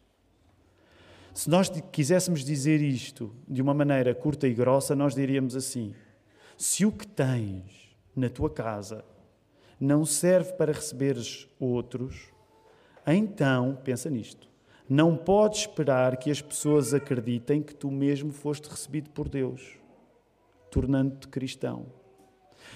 [1.33, 5.95] Se nós quiséssemos dizer isto de uma maneira curta e grossa, nós diríamos assim:
[6.55, 9.03] se o que tens na tua casa
[9.83, 12.31] não serve para receberes outros,
[13.05, 14.49] então, pensa nisto,
[14.87, 19.77] não podes esperar que as pessoas acreditem que tu mesmo foste recebido por Deus,
[20.71, 21.85] tornando-te cristão.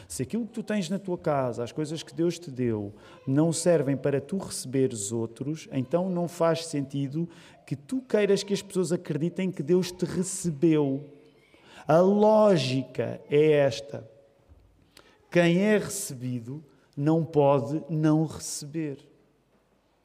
[0.06, 2.94] Se aquilo que tu tens na tua casa, as coisas que Deus te deu,
[3.26, 7.28] não servem para tu receberes outros, então não faz sentido
[7.66, 11.10] que tu queiras que as pessoas acreditem que Deus te recebeu.
[11.88, 14.10] A lógica é esta:
[15.32, 16.62] quem é recebido
[16.98, 18.98] não pode não receber.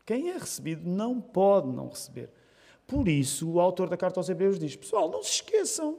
[0.05, 2.29] Quem é recebido não pode não receber.
[2.87, 5.99] Por isso, o autor da carta aos Hebreus diz: Pessoal, não se esqueçam.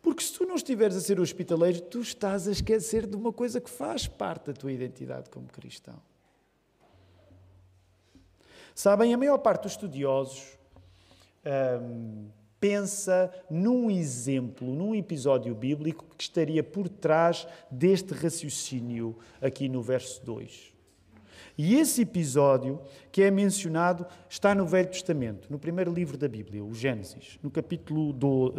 [0.00, 3.60] Porque se tu não estiveres a ser hospitaleiro, tu estás a esquecer de uma coisa
[3.60, 6.00] que faz parte da tua identidade como cristão.
[8.74, 10.58] Sabem, a maior parte dos estudiosos
[11.80, 12.30] hum,
[12.62, 20.24] pensa num exemplo, num episódio bíblico que estaria por trás deste raciocínio aqui no verso
[20.24, 20.72] 2.
[21.58, 26.62] E esse episódio que é mencionado está no Velho Testamento, no primeiro livro da Bíblia,
[26.62, 28.12] o Gênesis, no capítulo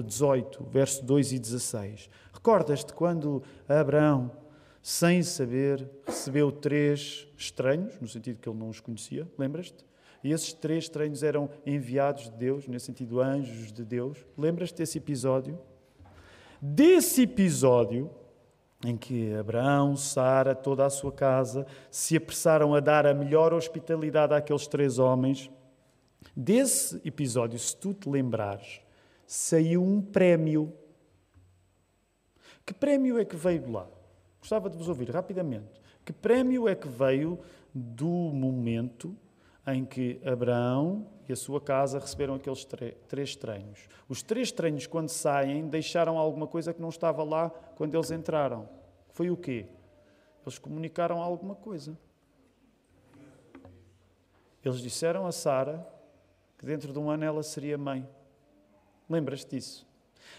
[0.03, 2.09] 18, verso 2 e 16.
[2.33, 4.29] Recordas-te quando Abraão,
[4.81, 9.92] sem saber, recebeu três estranhos, no sentido que ele não os conhecia, lembras-te?
[10.23, 14.25] E esses três estranhos eram enviados de Deus, nesse sentido, anjos de Deus.
[14.37, 15.59] Lembras-te desse episódio?
[16.61, 18.09] Desse episódio,
[18.85, 24.33] em que Abraão, Sara, toda a sua casa se apressaram a dar a melhor hospitalidade
[24.33, 25.51] àqueles três homens.
[26.33, 28.79] Desse episódio, se tu te lembrares,
[29.27, 30.73] saiu um prémio.
[32.65, 33.87] Que prémio é que veio de lá?
[34.39, 35.81] Gostava de vos ouvir rapidamente.
[36.05, 37.39] Que prémio é que veio
[37.73, 39.17] do momento
[39.67, 43.87] em que Abraão e a sua casa receberam aqueles três estranhos.
[44.09, 48.67] Os três estranhos, quando saem, deixaram alguma coisa que não estava lá quando eles entraram.
[49.09, 49.67] Foi o quê?
[50.45, 51.97] Eles comunicaram alguma coisa.
[54.63, 55.87] Eles disseram a Sara
[56.57, 58.07] que dentro de um ano ela seria mãe.
[59.09, 59.87] Lembras-te disso?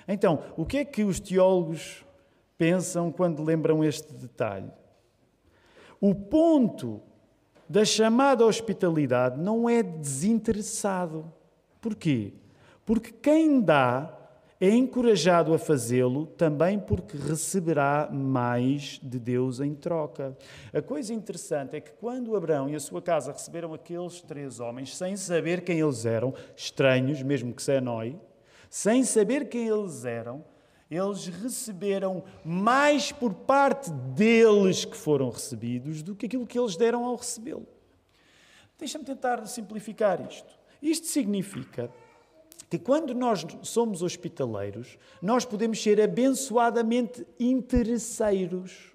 [0.08, 2.04] Então, o que é que os teólogos
[2.56, 4.70] pensam quando lembram este detalhe?
[6.00, 7.02] O ponto
[7.68, 11.32] da chamada hospitalidade não é desinteressado.
[11.80, 12.32] Porquê?
[12.84, 14.18] Porque quem dá
[14.60, 20.36] é encorajado a fazê-lo também porque receberá mais de Deus em troca.
[20.72, 24.96] A coisa interessante é que quando Abraão e a sua casa receberam aqueles três homens,
[24.96, 28.16] sem saber quem eles eram, estranhos, mesmo que Senói,
[28.70, 30.44] sem saber quem eles eram,
[30.94, 37.04] eles receberam mais por parte deles que foram recebidos do que aquilo que eles deram
[37.04, 37.66] ao recebê-lo.
[38.78, 40.58] Deixa-me tentar simplificar isto.
[40.82, 41.90] Isto significa
[42.68, 48.93] que quando nós somos hospitaleiros, nós podemos ser abençoadamente interesseiros.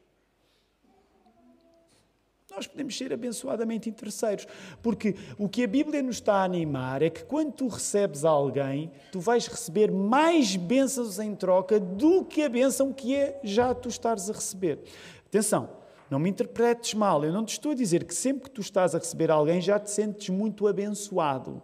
[2.60, 4.46] Nós podemos ser abençoadamente interesseiros.
[4.84, 8.92] Porque o que a Bíblia nos está a animar é que quando tu recebes alguém,
[9.14, 13.88] tu vais receber mais bênçãos em troca do que a bênção que é já tu
[13.88, 14.80] estares a receber.
[15.26, 15.70] Atenção,
[16.10, 18.94] não me interpretes mal, eu não te estou a dizer que sempre que tu estás
[18.94, 21.62] a receber alguém já te sentes muito abençoado.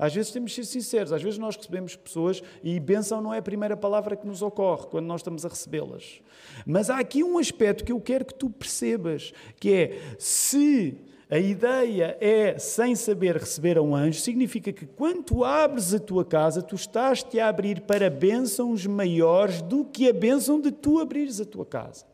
[0.00, 3.38] Às vezes temos de ser sinceros, às vezes nós recebemos pessoas e bênção não é
[3.38, 6.22] a primeira palavra que nos ocorre quando nós estamos a recebê-las.
[6.64, 10.96] Mas há aqui um aspecto que eu quero que tu percebas, que é se
[11.28, 15.98] a ideia é sem saber receber a um anjo, significa que quando tu abres a
[15.98, 20.98] tua casa, tu estás-te a abrir para bênçãos maiores do que a bênção de tu
[20.98, 22.06] abrires a tua casa.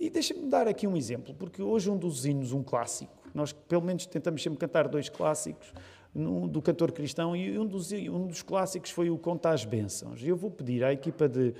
[0.00, 3.82] E deixa-me dar aqui um exemplo, porque hoje um dos hinos, um clássico, nós pelo
[3.82, 5.74] menos tentamos sempre cantar dois clássicos,
[6.14, 10.22] do cantor cristão e um dos, um dos clássicos foi o Conta as Bênçãos.
[10.22, 11.54] Eu vou pedir à equipa de.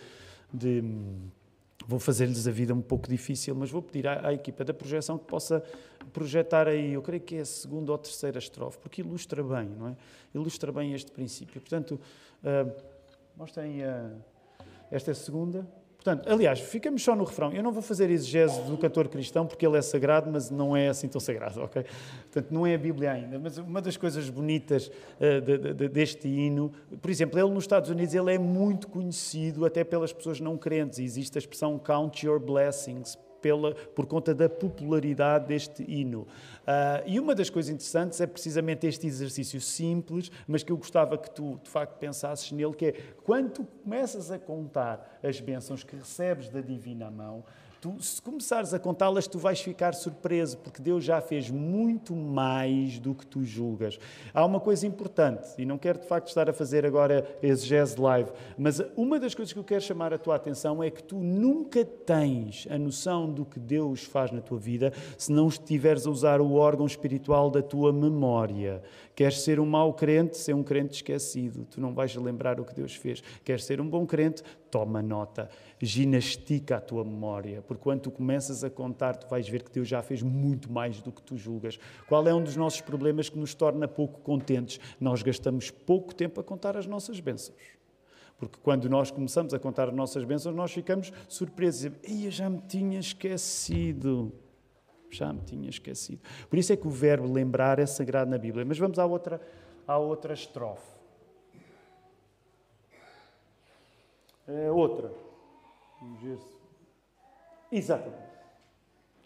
[0.53, 0.83] de
[1.87, 5.17] vou fazer-lhes a vida um pouco difícil, mas vou pedir à, à, equipa da projeção
[5.17, 5.63] que possa
[6.13, 9.69] projetar aí, eu creio que é a segunda ou a terceira estrofe, porque ilustra bem,
[9.69, 9.97] não é?
[10.35, 11.61] Ilustra bem este princípio.
[11.61, 11.99] Portanto,
[12.43, 12.83] uh,
[13.37, 14.17] mostrem uh,
[14.91, 15.67] esta é a segunda.
[16.03, 17.53] Portanto, aliás, ficamos só no refrão.
[17.53, 20.89] Eu não vou fazer exegese do cantor cristão porque ele é sagrado, mas não é
[20.89, 21.85] assim tão sagrado, ok?
[22.23, 23.39] Portanto, não é a Bíblia ainda.
[23.39, 27.91] Mas uma das coisas bonitas uh, de, de, deste hino, por exemplo, ele nos Estados
[27.91, 31.01] Unidos ele é muito conhecido até pelas pessoas não crentes.
[31.01, 36.23] Existe a expressão count your blessings pela, por conta da popularidade deste hino.
[36.23, 41.17] Uh, e uma das coisas interessantes é precisamente este exercício simples, mas que eu gostava
[41.17, 42.93] que tu, de facto, pensasses nele, que é
[43.25, 47.45] quando tu começas a contar as bênçãos que recebes da divina mão,
[47.81, 52.99] Tu, se começares a contá-las, tu vais ficar surpreso, porque Deus já fez muito mais
[52.99, 54.01] do que tu julgas.
[54.35, 58.31] Há uma coisa importante, e não quero de facto estar a fazer agora exegese live,
[58.59, 61.85] mas uma das coisas que eu quero chamar a tua atenção é que tu nunca
[61.85, 66.41] tens a noção do que Deus faz na tua vida se não estiveres a usar
[66.41, 68.83] o órgão espiritual da tua memória.
[69.15, 71.65] Queres ser um mau crente, ser um crente esquecido.
[71.65, 73.21] Tu não vais lembrar o que Deus fez.
[73.45, 75.49] Queres ser um bom crente, toma nota.
[75.81, 77.63] Ginastica a tua memória.
[77.63, 81.01] Porque quando tu começas a contar, tu vais ver que Deus já fez muito mais
[81.01, 81.79] do que tu julgas.
[82.09, 84.81] Qual é um dos nossos problemas que nos torna pouco contentes?
[85.01, 87.79] Nós gastamos pouco tempo a contar as nossas bênçãos.
[88.39, 91.93] Porque quando nós começamos a contar as nossas bênçãos, nós ficamos surpresos.
[92.03, 94.33] Eu já me tinha esquecido
[95.11, 96.21] já me tinha esquecido.
[96.49, 98.65] Por isso é que o verbo lembrar é sagrado na Bíblia.
[98.65, 99.41] Mas vamos à outra,
[99.87, 100.98] à outra estrofe.
[104.49, 105.13] É outra.
[107.71, 108.29] Exatamente.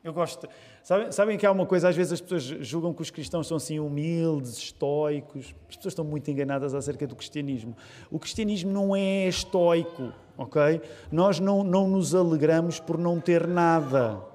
[0.02, 0.48] Eu gosto.
[0.82, 3.56] Sabem, sabem que há uma coisa, às vezes as pessoas julgam que os cristãos são
[3.56, 5.54] assim humildes, estoicos.
[5.68, 7.76] As pessoas estão muito enganadas acerca do cristianismo.
[8.10, 10.80] O cristianismo não é estoico, ok?
[11.10, 14.31] Nós não, não nos alegramos por não ter nada.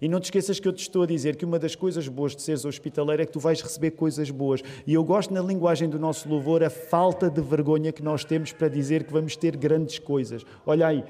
[0.00, 2.34] E não te esqueças que eu te estou a dizer que uma das coisas boas
[2.34, 4.62] de seres hospitaleiro é que tu vais receber coisas boas.
[4.86, 8.52] E eu gosto na linguagem do nosso louvor a falta de vergonha que nós temos
[8.52, 10.44] para dizer que vamos ter grandes coisas.
[10.66, 11.04] Olha aí,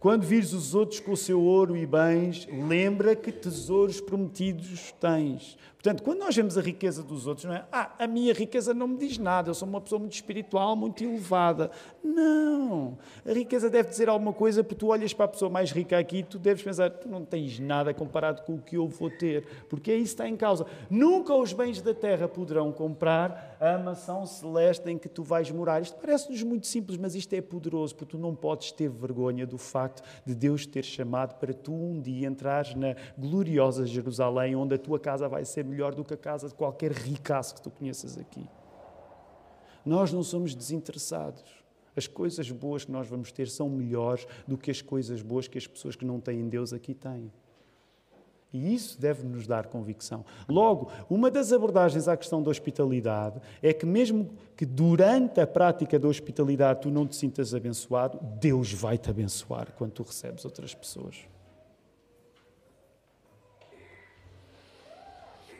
[0.00, 5.56] quando vires os outros com o seu ouro e bens, lembra que tesouros prometidos tens.
[5.80, 7.64] Portanto, quando nós vemos a riqueza dos outros, não é?
[7.70, 11.04] Ah, a minha riqueza não me diz nada, eu sou uma pessoa muito espiritual, muito
[11.04, 11.70] elevada.
[12.02, 12.98] Não.
[13.24, 16.18] A riqueza deve dizer alguma coisa, porque tu olhas para a pessoa mais rica aqui
[16.18, 19.46] e tu deves pensar, tu não tens nada comparado com o que eu vou ter,
[19.68, 20.66] porque é isso que está em causa.
[20.90, 25.80] Nunca os bens da terra poderão comprar a mansão celeste em que tu vais morar.
[25.80, 29.58] Isto parece-nos muito simples, mas isto é poderoso, porque tu não podes ter vergonha do
[29.58, 34.78] facto de Deus ter chamado para tu um dia entrares na gloriosa Jerusalém, onde a
[34.78, 38.18] tua casa vai ser melhor do que a casa de qualquer ricaço que tu conheças
[38.18, 38.46] aqui.
[39.84, 41.42] Nós não somos desinteressados.
[41.96, 45.58] As coisas boas que nós vamos ter são melhores do que as coisas boas que
[45.58, 47.32] as pessoas que não têm Deus aqui têm.
[48.52, 50.24] E isso deve nos dar convicção.
[50.48, 55.98] Logo, uma das abordagens à questão da hospitalidade é que, mesmo que durante a prática
[55.98, 60.74] da hospitalidade tu não te sintas abençoado, Deus vai te abençoar quando tu recebes outras
[60.74, 61.16] pessoas.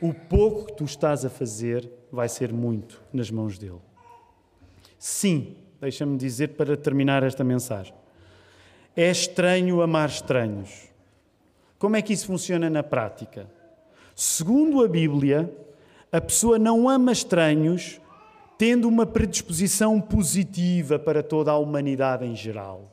[0.00, 3.80] O pouco que tu estás a fazer vai ser muito nas mãos dele.
[4.98, 7.94] Sim, deixa-me dizer para terminar esta mensagem.
[8.96, 10.88] É estranho amar estranhos.
[11.78, 13.48] Como é que isso funciona na prática?
[14.14, 15.52] Segundo a Bíblia,
[16.11, 18.00] a pessoa não ama estranhos
[18.56, 22.92] tendo uma predisposição positiva para toda a humanidade em geral.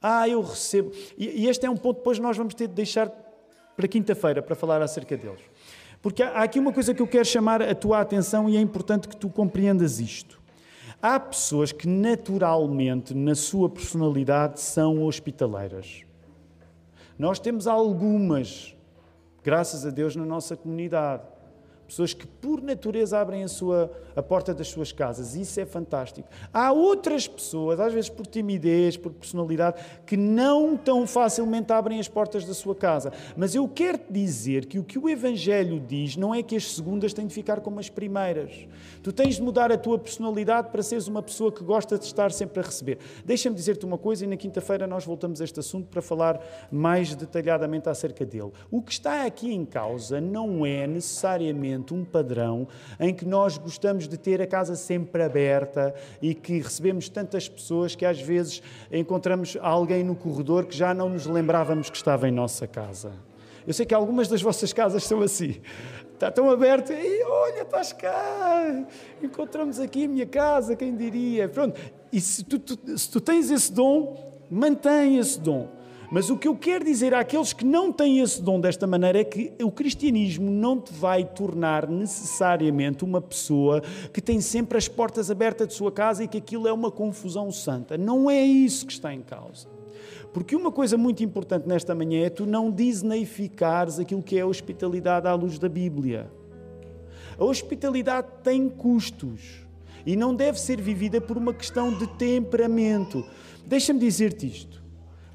[0.00, 0.92] Ah, eu recebo.
[1.18, 3.10] E este é um ponto depois nós vamos ter de deixar
[3.76, 5.42] para quinta-feira para falar acerca deles.
[6.06, 9.08] Porque há aqui uma coisa que eu quero chamar a tua atenção e é importante
[9.08, 10.40] que tu compreendas isto.
[11.02, 16.04] Há pessoas que naturalmente, na sua personalidade, são hospitaleiras.
[17.18, 18.72] Nós temos algumas
[19.42, 21.24] graças a Deus, na nossa comunidade.
[21.86, 25.36] Pessoas que, por natureza, abrem a, sua, a porta das suas casas.
[25.36, 26.28] Isso é fantástico.
[26.52, 32.08] Há outras pessoas, às vezes por timidez, por personalidade, que não tão facilmente abrem as
[32.08, 33.12] portas da sua casa.
[33.36, 37.12] Mas eu quero dizer que o que o Evangelho diz não é que as segundas
[37.12, 38.66] têm de ficar como as primeiras.
[39.02, 42.32] Tu tens de mudar a tua personalidade para seres uma pessoa que gosta de estar
[42.32, 42.98] sempre a receber.
[43.24, 47.14] Deixa-me dizer-te uma coisa e na quinta-feira nós voltamos a este assunto para falar mais
[47.14, 48.50] detalhadamente acerca dele.
[48.70, 52.66] O que está aqui em causa não é necessariamente um padrão
[52.98, 57.94] em que nós gostamos de ter a casa sempre aberta e que recebemos tantas pessoas
[57.94, 62.32] que às vezes encontramos alguém no corredor que já não nos lembrávamos que estava em
[62.32, 63.12] nossa casa.
[63.66, 65.60] Eu sei que algumas das vossas casas são assim.
[66.14, 68.86] Está tão aberto, e olha, estás cá,
[69.22, 71.46] encontramos aqui a minha casa, quem diria?
[71.46, 71.78] Pronto,
[72.10, 75.75] e se tu, tu, se tu tens esse dom, mantém esse dom.
[76.10, 79.24] Mas o que eu quero dizer àqueles que não têm esse dom desta maneira é
[79.24, 83.82] que o cristianismo não te vai tornar necessariamente uma pessoa
[84.12, 87.50] que tem sempre as portas abertas de sua casa e que aquilo é uma confusão
[87.50, 87.98] santa.
[87.98, 89.68] Não é isso que está em causa.
[90.32, 94.46] Porque uma coisa muito importante nesta manhã é tu não disneificares aquilo que é a
[94.46, 96.30] hospitalidade à luz da Bíblia.
[97.38, 99.66] A hospitalidade tem custos
[100.04, 103.24] e não deve ser vivida por uma questão de temperamento.
[103.66, 104.75] Deixa-me dizer-te isto.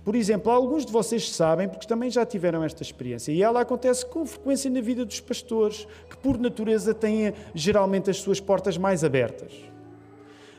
[0.03, 4.05] Por exemplo, alguns de vocês sabem, porque também já tiveram esta experiência, e ela acontece
[4.05, 9.03] com frequência na vida dos pastores, que por natureza têm geralmente as suas portas mais
[9.03, 9.53] abertas.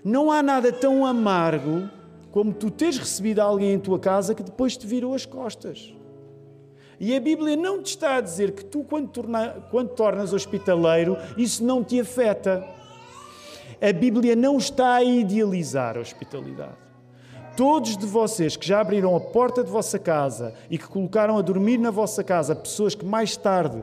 [0.04, 1.88] Não há nada tão amargo
[2.30, 5.92] como tu teres recebido alguém em tua casa que depois te virou as costas.
[6.98, 11.16] E a Bíblia não te está a dizer que tu, quando, torna, quando tornas hospitaleiro,
[11.36, 12.64] isso não te afeta.
[13.80, 16.91] A Bíblia não está a idealizar a hospitalidade.
[17.56, 21.42] Todos de vocês que já abriram a porta de vossa casa e que colocaram a
[21.42, 23.82] dormir na vossa casa pessoas que mais tarde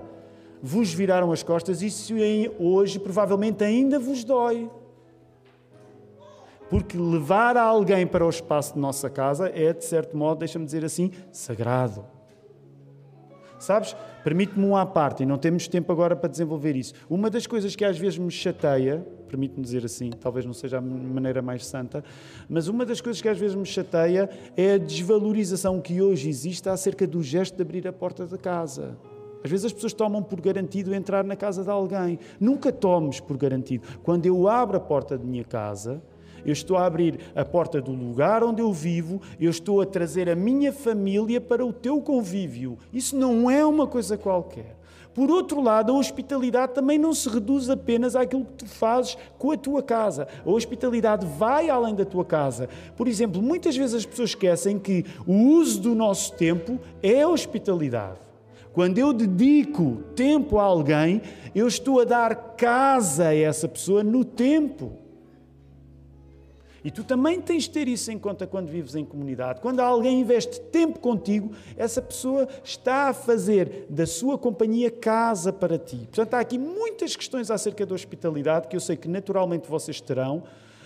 [0.61, 2.13] vos viraram as costas, isso
[2.57, 4.69] hoje provavelmente ainda vos dói.
[6.69, 10.85] Porque levar alguém para o espaço de nossa casa é, de certo modo, deixa-me dizer
[10.85, 12.05] assim, sagrado.
[13.57, 13.95] Sabes?
[14.23, 16.93] Permite-me um à parte, e não temos tempo agora para desenvolver isso.
[17.09, 20.81] Uma das coisas que às vezes me chateia, permite-me dizer assim, talvez não seja a
[20.81, 22.03] maneira mais santa,
[22.49, 26.67] mas uma das coisas que às vezes me chateia é a desvalorização que hoje existe
[26.67, 28.97] acerca do gesto de abrir a porta da casa.
[29.43, 32.19] Às vezes as pessoas tomam por garantido entrar na casa de alguém.
[32.39, 33.87] Nunca tomes por garantido.
[34.03, 36.01] Quando eu abro a porta da minha casa,
[36.45, 40.29] eu estou a abrir a porta do lugar onde eu vivo, eu estou a trazer
[40.29, 42.77] a minha família para o teu convívio.
[42.91, 44.78] Isso não é uma coisa qualquer.
[45.13, 49.51] Por outro lado, a hospitalidade também não se reduz apenas àquilo que tu fazes com
[49.51, 50.27] a tua casa.
[50.45, 52.69] A hospitalidade vai além da tua casa.
[52.95, 58.19] Por exemplo, muitas vezes as pessoas esquecem que o uso do nosso tempo é hospitalidade.
[58.71, 61.21] Quando eu dedico tempo a alguém,
[61.55, 64.93] eu estou a dar casa a essa pessoa no tempo.
[66.83, 69.61] E tu também tens de ter isso em conta quando vives em comunidade.
[69.61, 75.77] Quando alguém investe tempo contigo, essa pessoa está a fazer da sua companhia casa para
[75.77, 75.97] ti.
[75.97, 80.43] Portanto, há aqui muitas questões acerca da hospitalidade que eu sei que naturalmente vocês terão,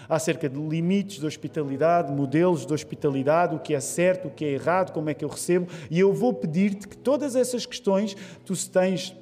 [0.07, 4.49] acerca de limites de hospitalidade, modelos de hospitalidade, o que é certo, o que é
[4.49, 5.67] errado, como é que eu recebo.
[5.89, 8.15] E eu vou pedir-te que todas essas questões,
[8.45, 9.15] tu se tens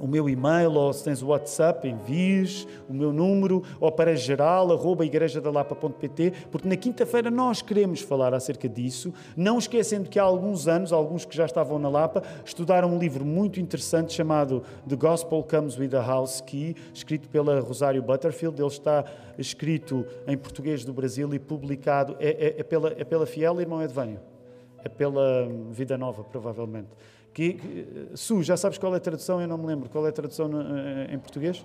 [0.00, 4.72] o meu e-mail, ou se tens o WhatsApp, envies o meu número, ou para geral,
[4.72, 10.66] arroba igrejadalapa.pt, porque na quinta-feira nós queremos falar acerca disso, não esquecendo que há alguns
[10.66, 15.42] anos, alguns que já estavam na Lapa, estudaram um livro muito interessante chamado The Gospel
[15.44, 18.60] Comes with a House Key, escrito pela Rosário Butterfield.
[18.60, 19.04] Ele está
[19.38, 23.82] escrito em português do Brasil e publicado, é, é, é pela, é pela Fiel, irmão
[23.82, 24.20] Edvânio?
[24.82, 26.88] É pela Vida Nova, provavelmente.
[27.32, 29.40] Que, que, Su, já sabes qual é a tradução?
[29.40, 29.88] Eu não me lembro.
[29.88, 30.60] Qual é a tradução no,
[31.12, 31.64] em português?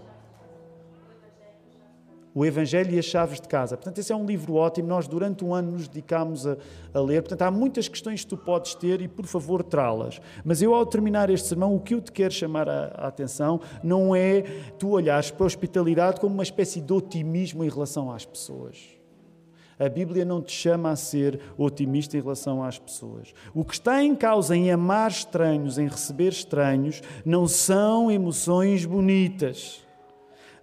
[2.34, 3.78] O Evangelho e as Chaves de Casa.
[3.78, 4.90] Portanto, esse é um livro ótimo.
[4.90, 6.58] Nós, durante um ano, nos dedicámos a,
[6.94, 7.22] a ler.
[7.22, 10.20] Portanto, há muitas questões que tu podes ter e, por favor, trá-las.
[10.44, 13.62] Mas eu, ao terminar este sermão, o que eu te quero chamar a, a atenção
[13.82, 14.42] não é
[14.78, 18.96] tu olhares para a hospitalidade como uma espécie de otimismo em relação às pessoas.
[19.78, 23.34] A Bíblia não te chama a ser otimista em relação às pessoas.
[23.54, 29.86] O que está em causa em amar estranhos, em receber estranhos, não são emoções bonitas,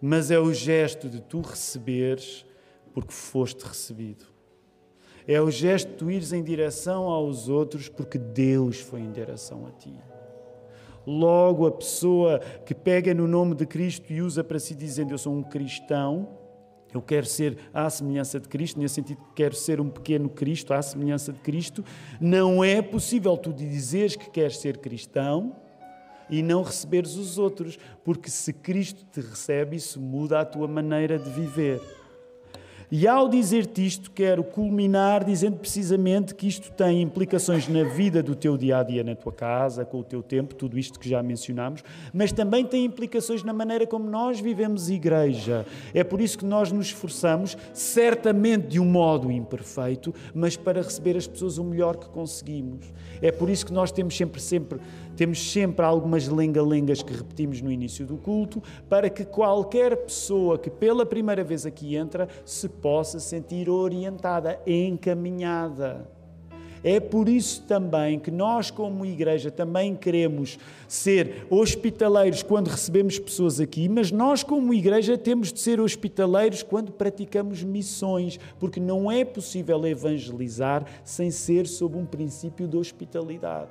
[0.01, 2.47] mas é o gesto de tu receberes
[2.95, 4.25] porque foste recebido.
[5.27, 9.67] É o gesto de tu ires em direção aos outros porque Deus foi em direção
[9.67, 9.95] a ti.
[11.07, 15.19] Logo, a pessoa que pega no nome de Cristo e usa para si dizendo eu
[15.19, 16.29] sou um cristão,
[16.95, 20.73] eu quero ser à semelhança de Cristo, nesse sentido que quero ser um pequeno Cristo
[20.75, 21.85] à semelhança de Cristo.
[22.21, 25.57] Não é possível tu dizeres que queres ser cristão,
[26.31, 31.19] e não receberes os outros, porque se Cristo te recebe, isso muda a tua maneira
[31.19, 31.79] de viver.
[32.95, 38.35] E ao dizer-te isto, quero culminar dizendo precisamente que isto tem implicações na vida do
[38.35, 41.23] teu dia a dia, na tua casa, com o teu tempo, tudo isto que já
[41.23, 41.83] mencionámos,
[42.13, 45.65] mas também tem implicações na maneira como nós vivemos igreja.
[45.95, 51.17] É por isso que nós nos esforçamos, certamente de um modo imperfeito, mas para receber
[51.17, 52.93] as pessoas o melhor que conseguimos.
[53.23, 54.79] É por isso que nós temos sempre, sempre
[55.17, 60.71] temos sempre algumas lenga-lengas que repetimos no início do culto, para que qualquer pessoa que
[60.71, 66.07] pela primeira vez aqui entra se possa sentir orientada, encaminhada.
[66.85, 70.59] É por isso também que nós, como igreja, também queremos
[70.89, 76.91] ser hospitaleiros quando recebemos pessoas aqui, mas nós, como igreja, temos de ser hospitaleiros quando
[76.91, 83.71] praticamos missões, porque não é possível evangelizar sem ser sob um princípio de hospitalidade.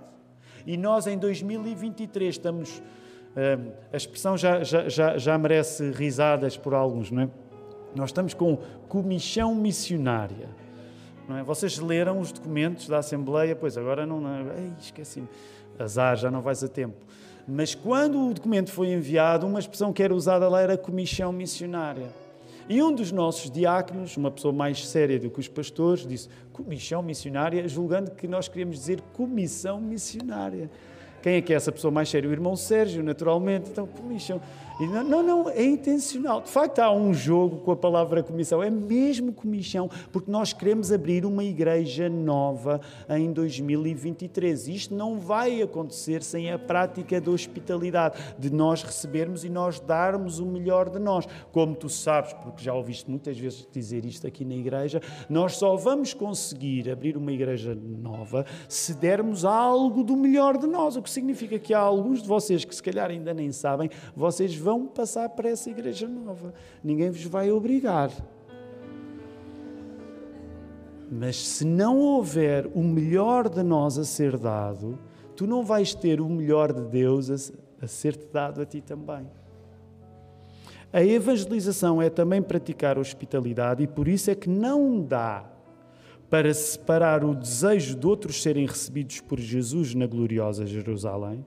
[0.66, 2.80] E nós, em 2023, estamos.
[3.32, 7.30] Uh, a expressão já, já, já, já merece risadas por alguns, não é?
[7.95, 8.57] Nós estamos com
[8.88, 10.49] comissão missionária.
[11.28, 11.43] Não é?
[11.43, 14.22] Vocês leram os documentos da Assembleia, pois agora não.
[14.57, 15.28] ei, esqueci-me.
[15.80, 16.97] Azar, já não vais a tempo.
[17.47, 22.09] Mas quando o documento foi enviado, uma expressão que era usada lá era comissão missionária.
[22.70, 27.01] E um dos nossos diáconos, uma pessoa mais séria do que os pastores, disse comissão
[27.01, 30.70] missionária, julgando que nós queríamos dizer comissão missionária.
[31.22, 32.30] Quem é que é essa pessoa mais séria?
[32.30, 33.70] O irmão Sérgio, naturalmente.
[33.70, 34.41] Então, comissão.
[34.80, 36.41] E não, não, não, é intencional.
[36.41, 38.63] De facto, há um jogo com a palavra comissão.
[38.63, 44.67] É mesmo comissão, porque nós queremos abrir uma igreja nova em 2023.
[44.67, 50.39] Isto não vai acontecer sem a prática da hospitalidade, de nós recebermos e nós darmos
[50.39, 51.28] o melhor de nós.
[51.51, 55.76] Como tu sabes, porque já ouviste muitas vezes dizer isto aqui na igreja, nós só
[55.76, 60.95] vamos conseguir abrir uma igreja nova se dermos algo do melhor de nós.
[60.95, 64.61] O que significa que há alguns de vocês que se calhar ainda nem sabem, vocês
[64.62, 66.53] vão passar para essa igreja nova.
[66.84, 68.12] Ninguém vos vai obrigar.
[71.12, 74.97] Mas se não houver o melhor de nós a ser dado,
[75.36, 79.28] tu não vais ter o melhor de Deus a, a ser-te dado a ti também.
[80.93, 85.49] A evangelização é também praticar hospitalidade e por isso é que não dá
[86.30, 91.45] para separar o desejo de outros serem recebidos por Jesus na gloriosa Jerusalém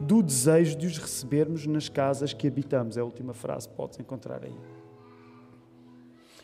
[0.00, 2.96] do desejo de os recebermos nas casas que habitamos.
[2.96, 4.54] É a última frase que podes encontrar aí.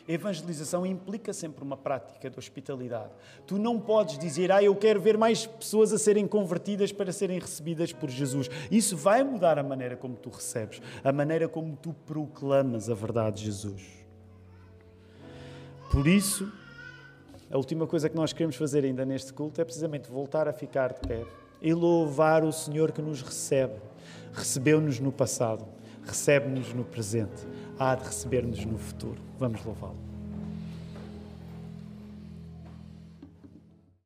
[0.07, 3.11] Evangelização implica sempre uma prática de hospitalidade.
[3.45, 7.39] Tu não podes dizer, ah, eu quero ver mais pessoas a serem convertidas para serem
[7.39, 8.49] recebidas por Jesus.
[8.69, 13.37] Isso vai mudar a maneira como tu recebes, a maneira como tu proclamas a verdade
[13.37, 13.87] de Jesus.
[15.91, 16.51] Por isso,
[17.49, 20.93] a última coisa que nós queremos fazer ainda neste culto é precisamente voltar a ficar
[20.93, 21.25] de pé
[21.61, 23.75] e louvar o Senhor que nos recebe.
[24.33, 25.65] Recebeu-nos no passado,
[26.03, 27.47] recebe-nos no presente,
[27.77, 29.21] há de receber-nos no futuro.
[29.37, 30.10] Vamos louvá-lo.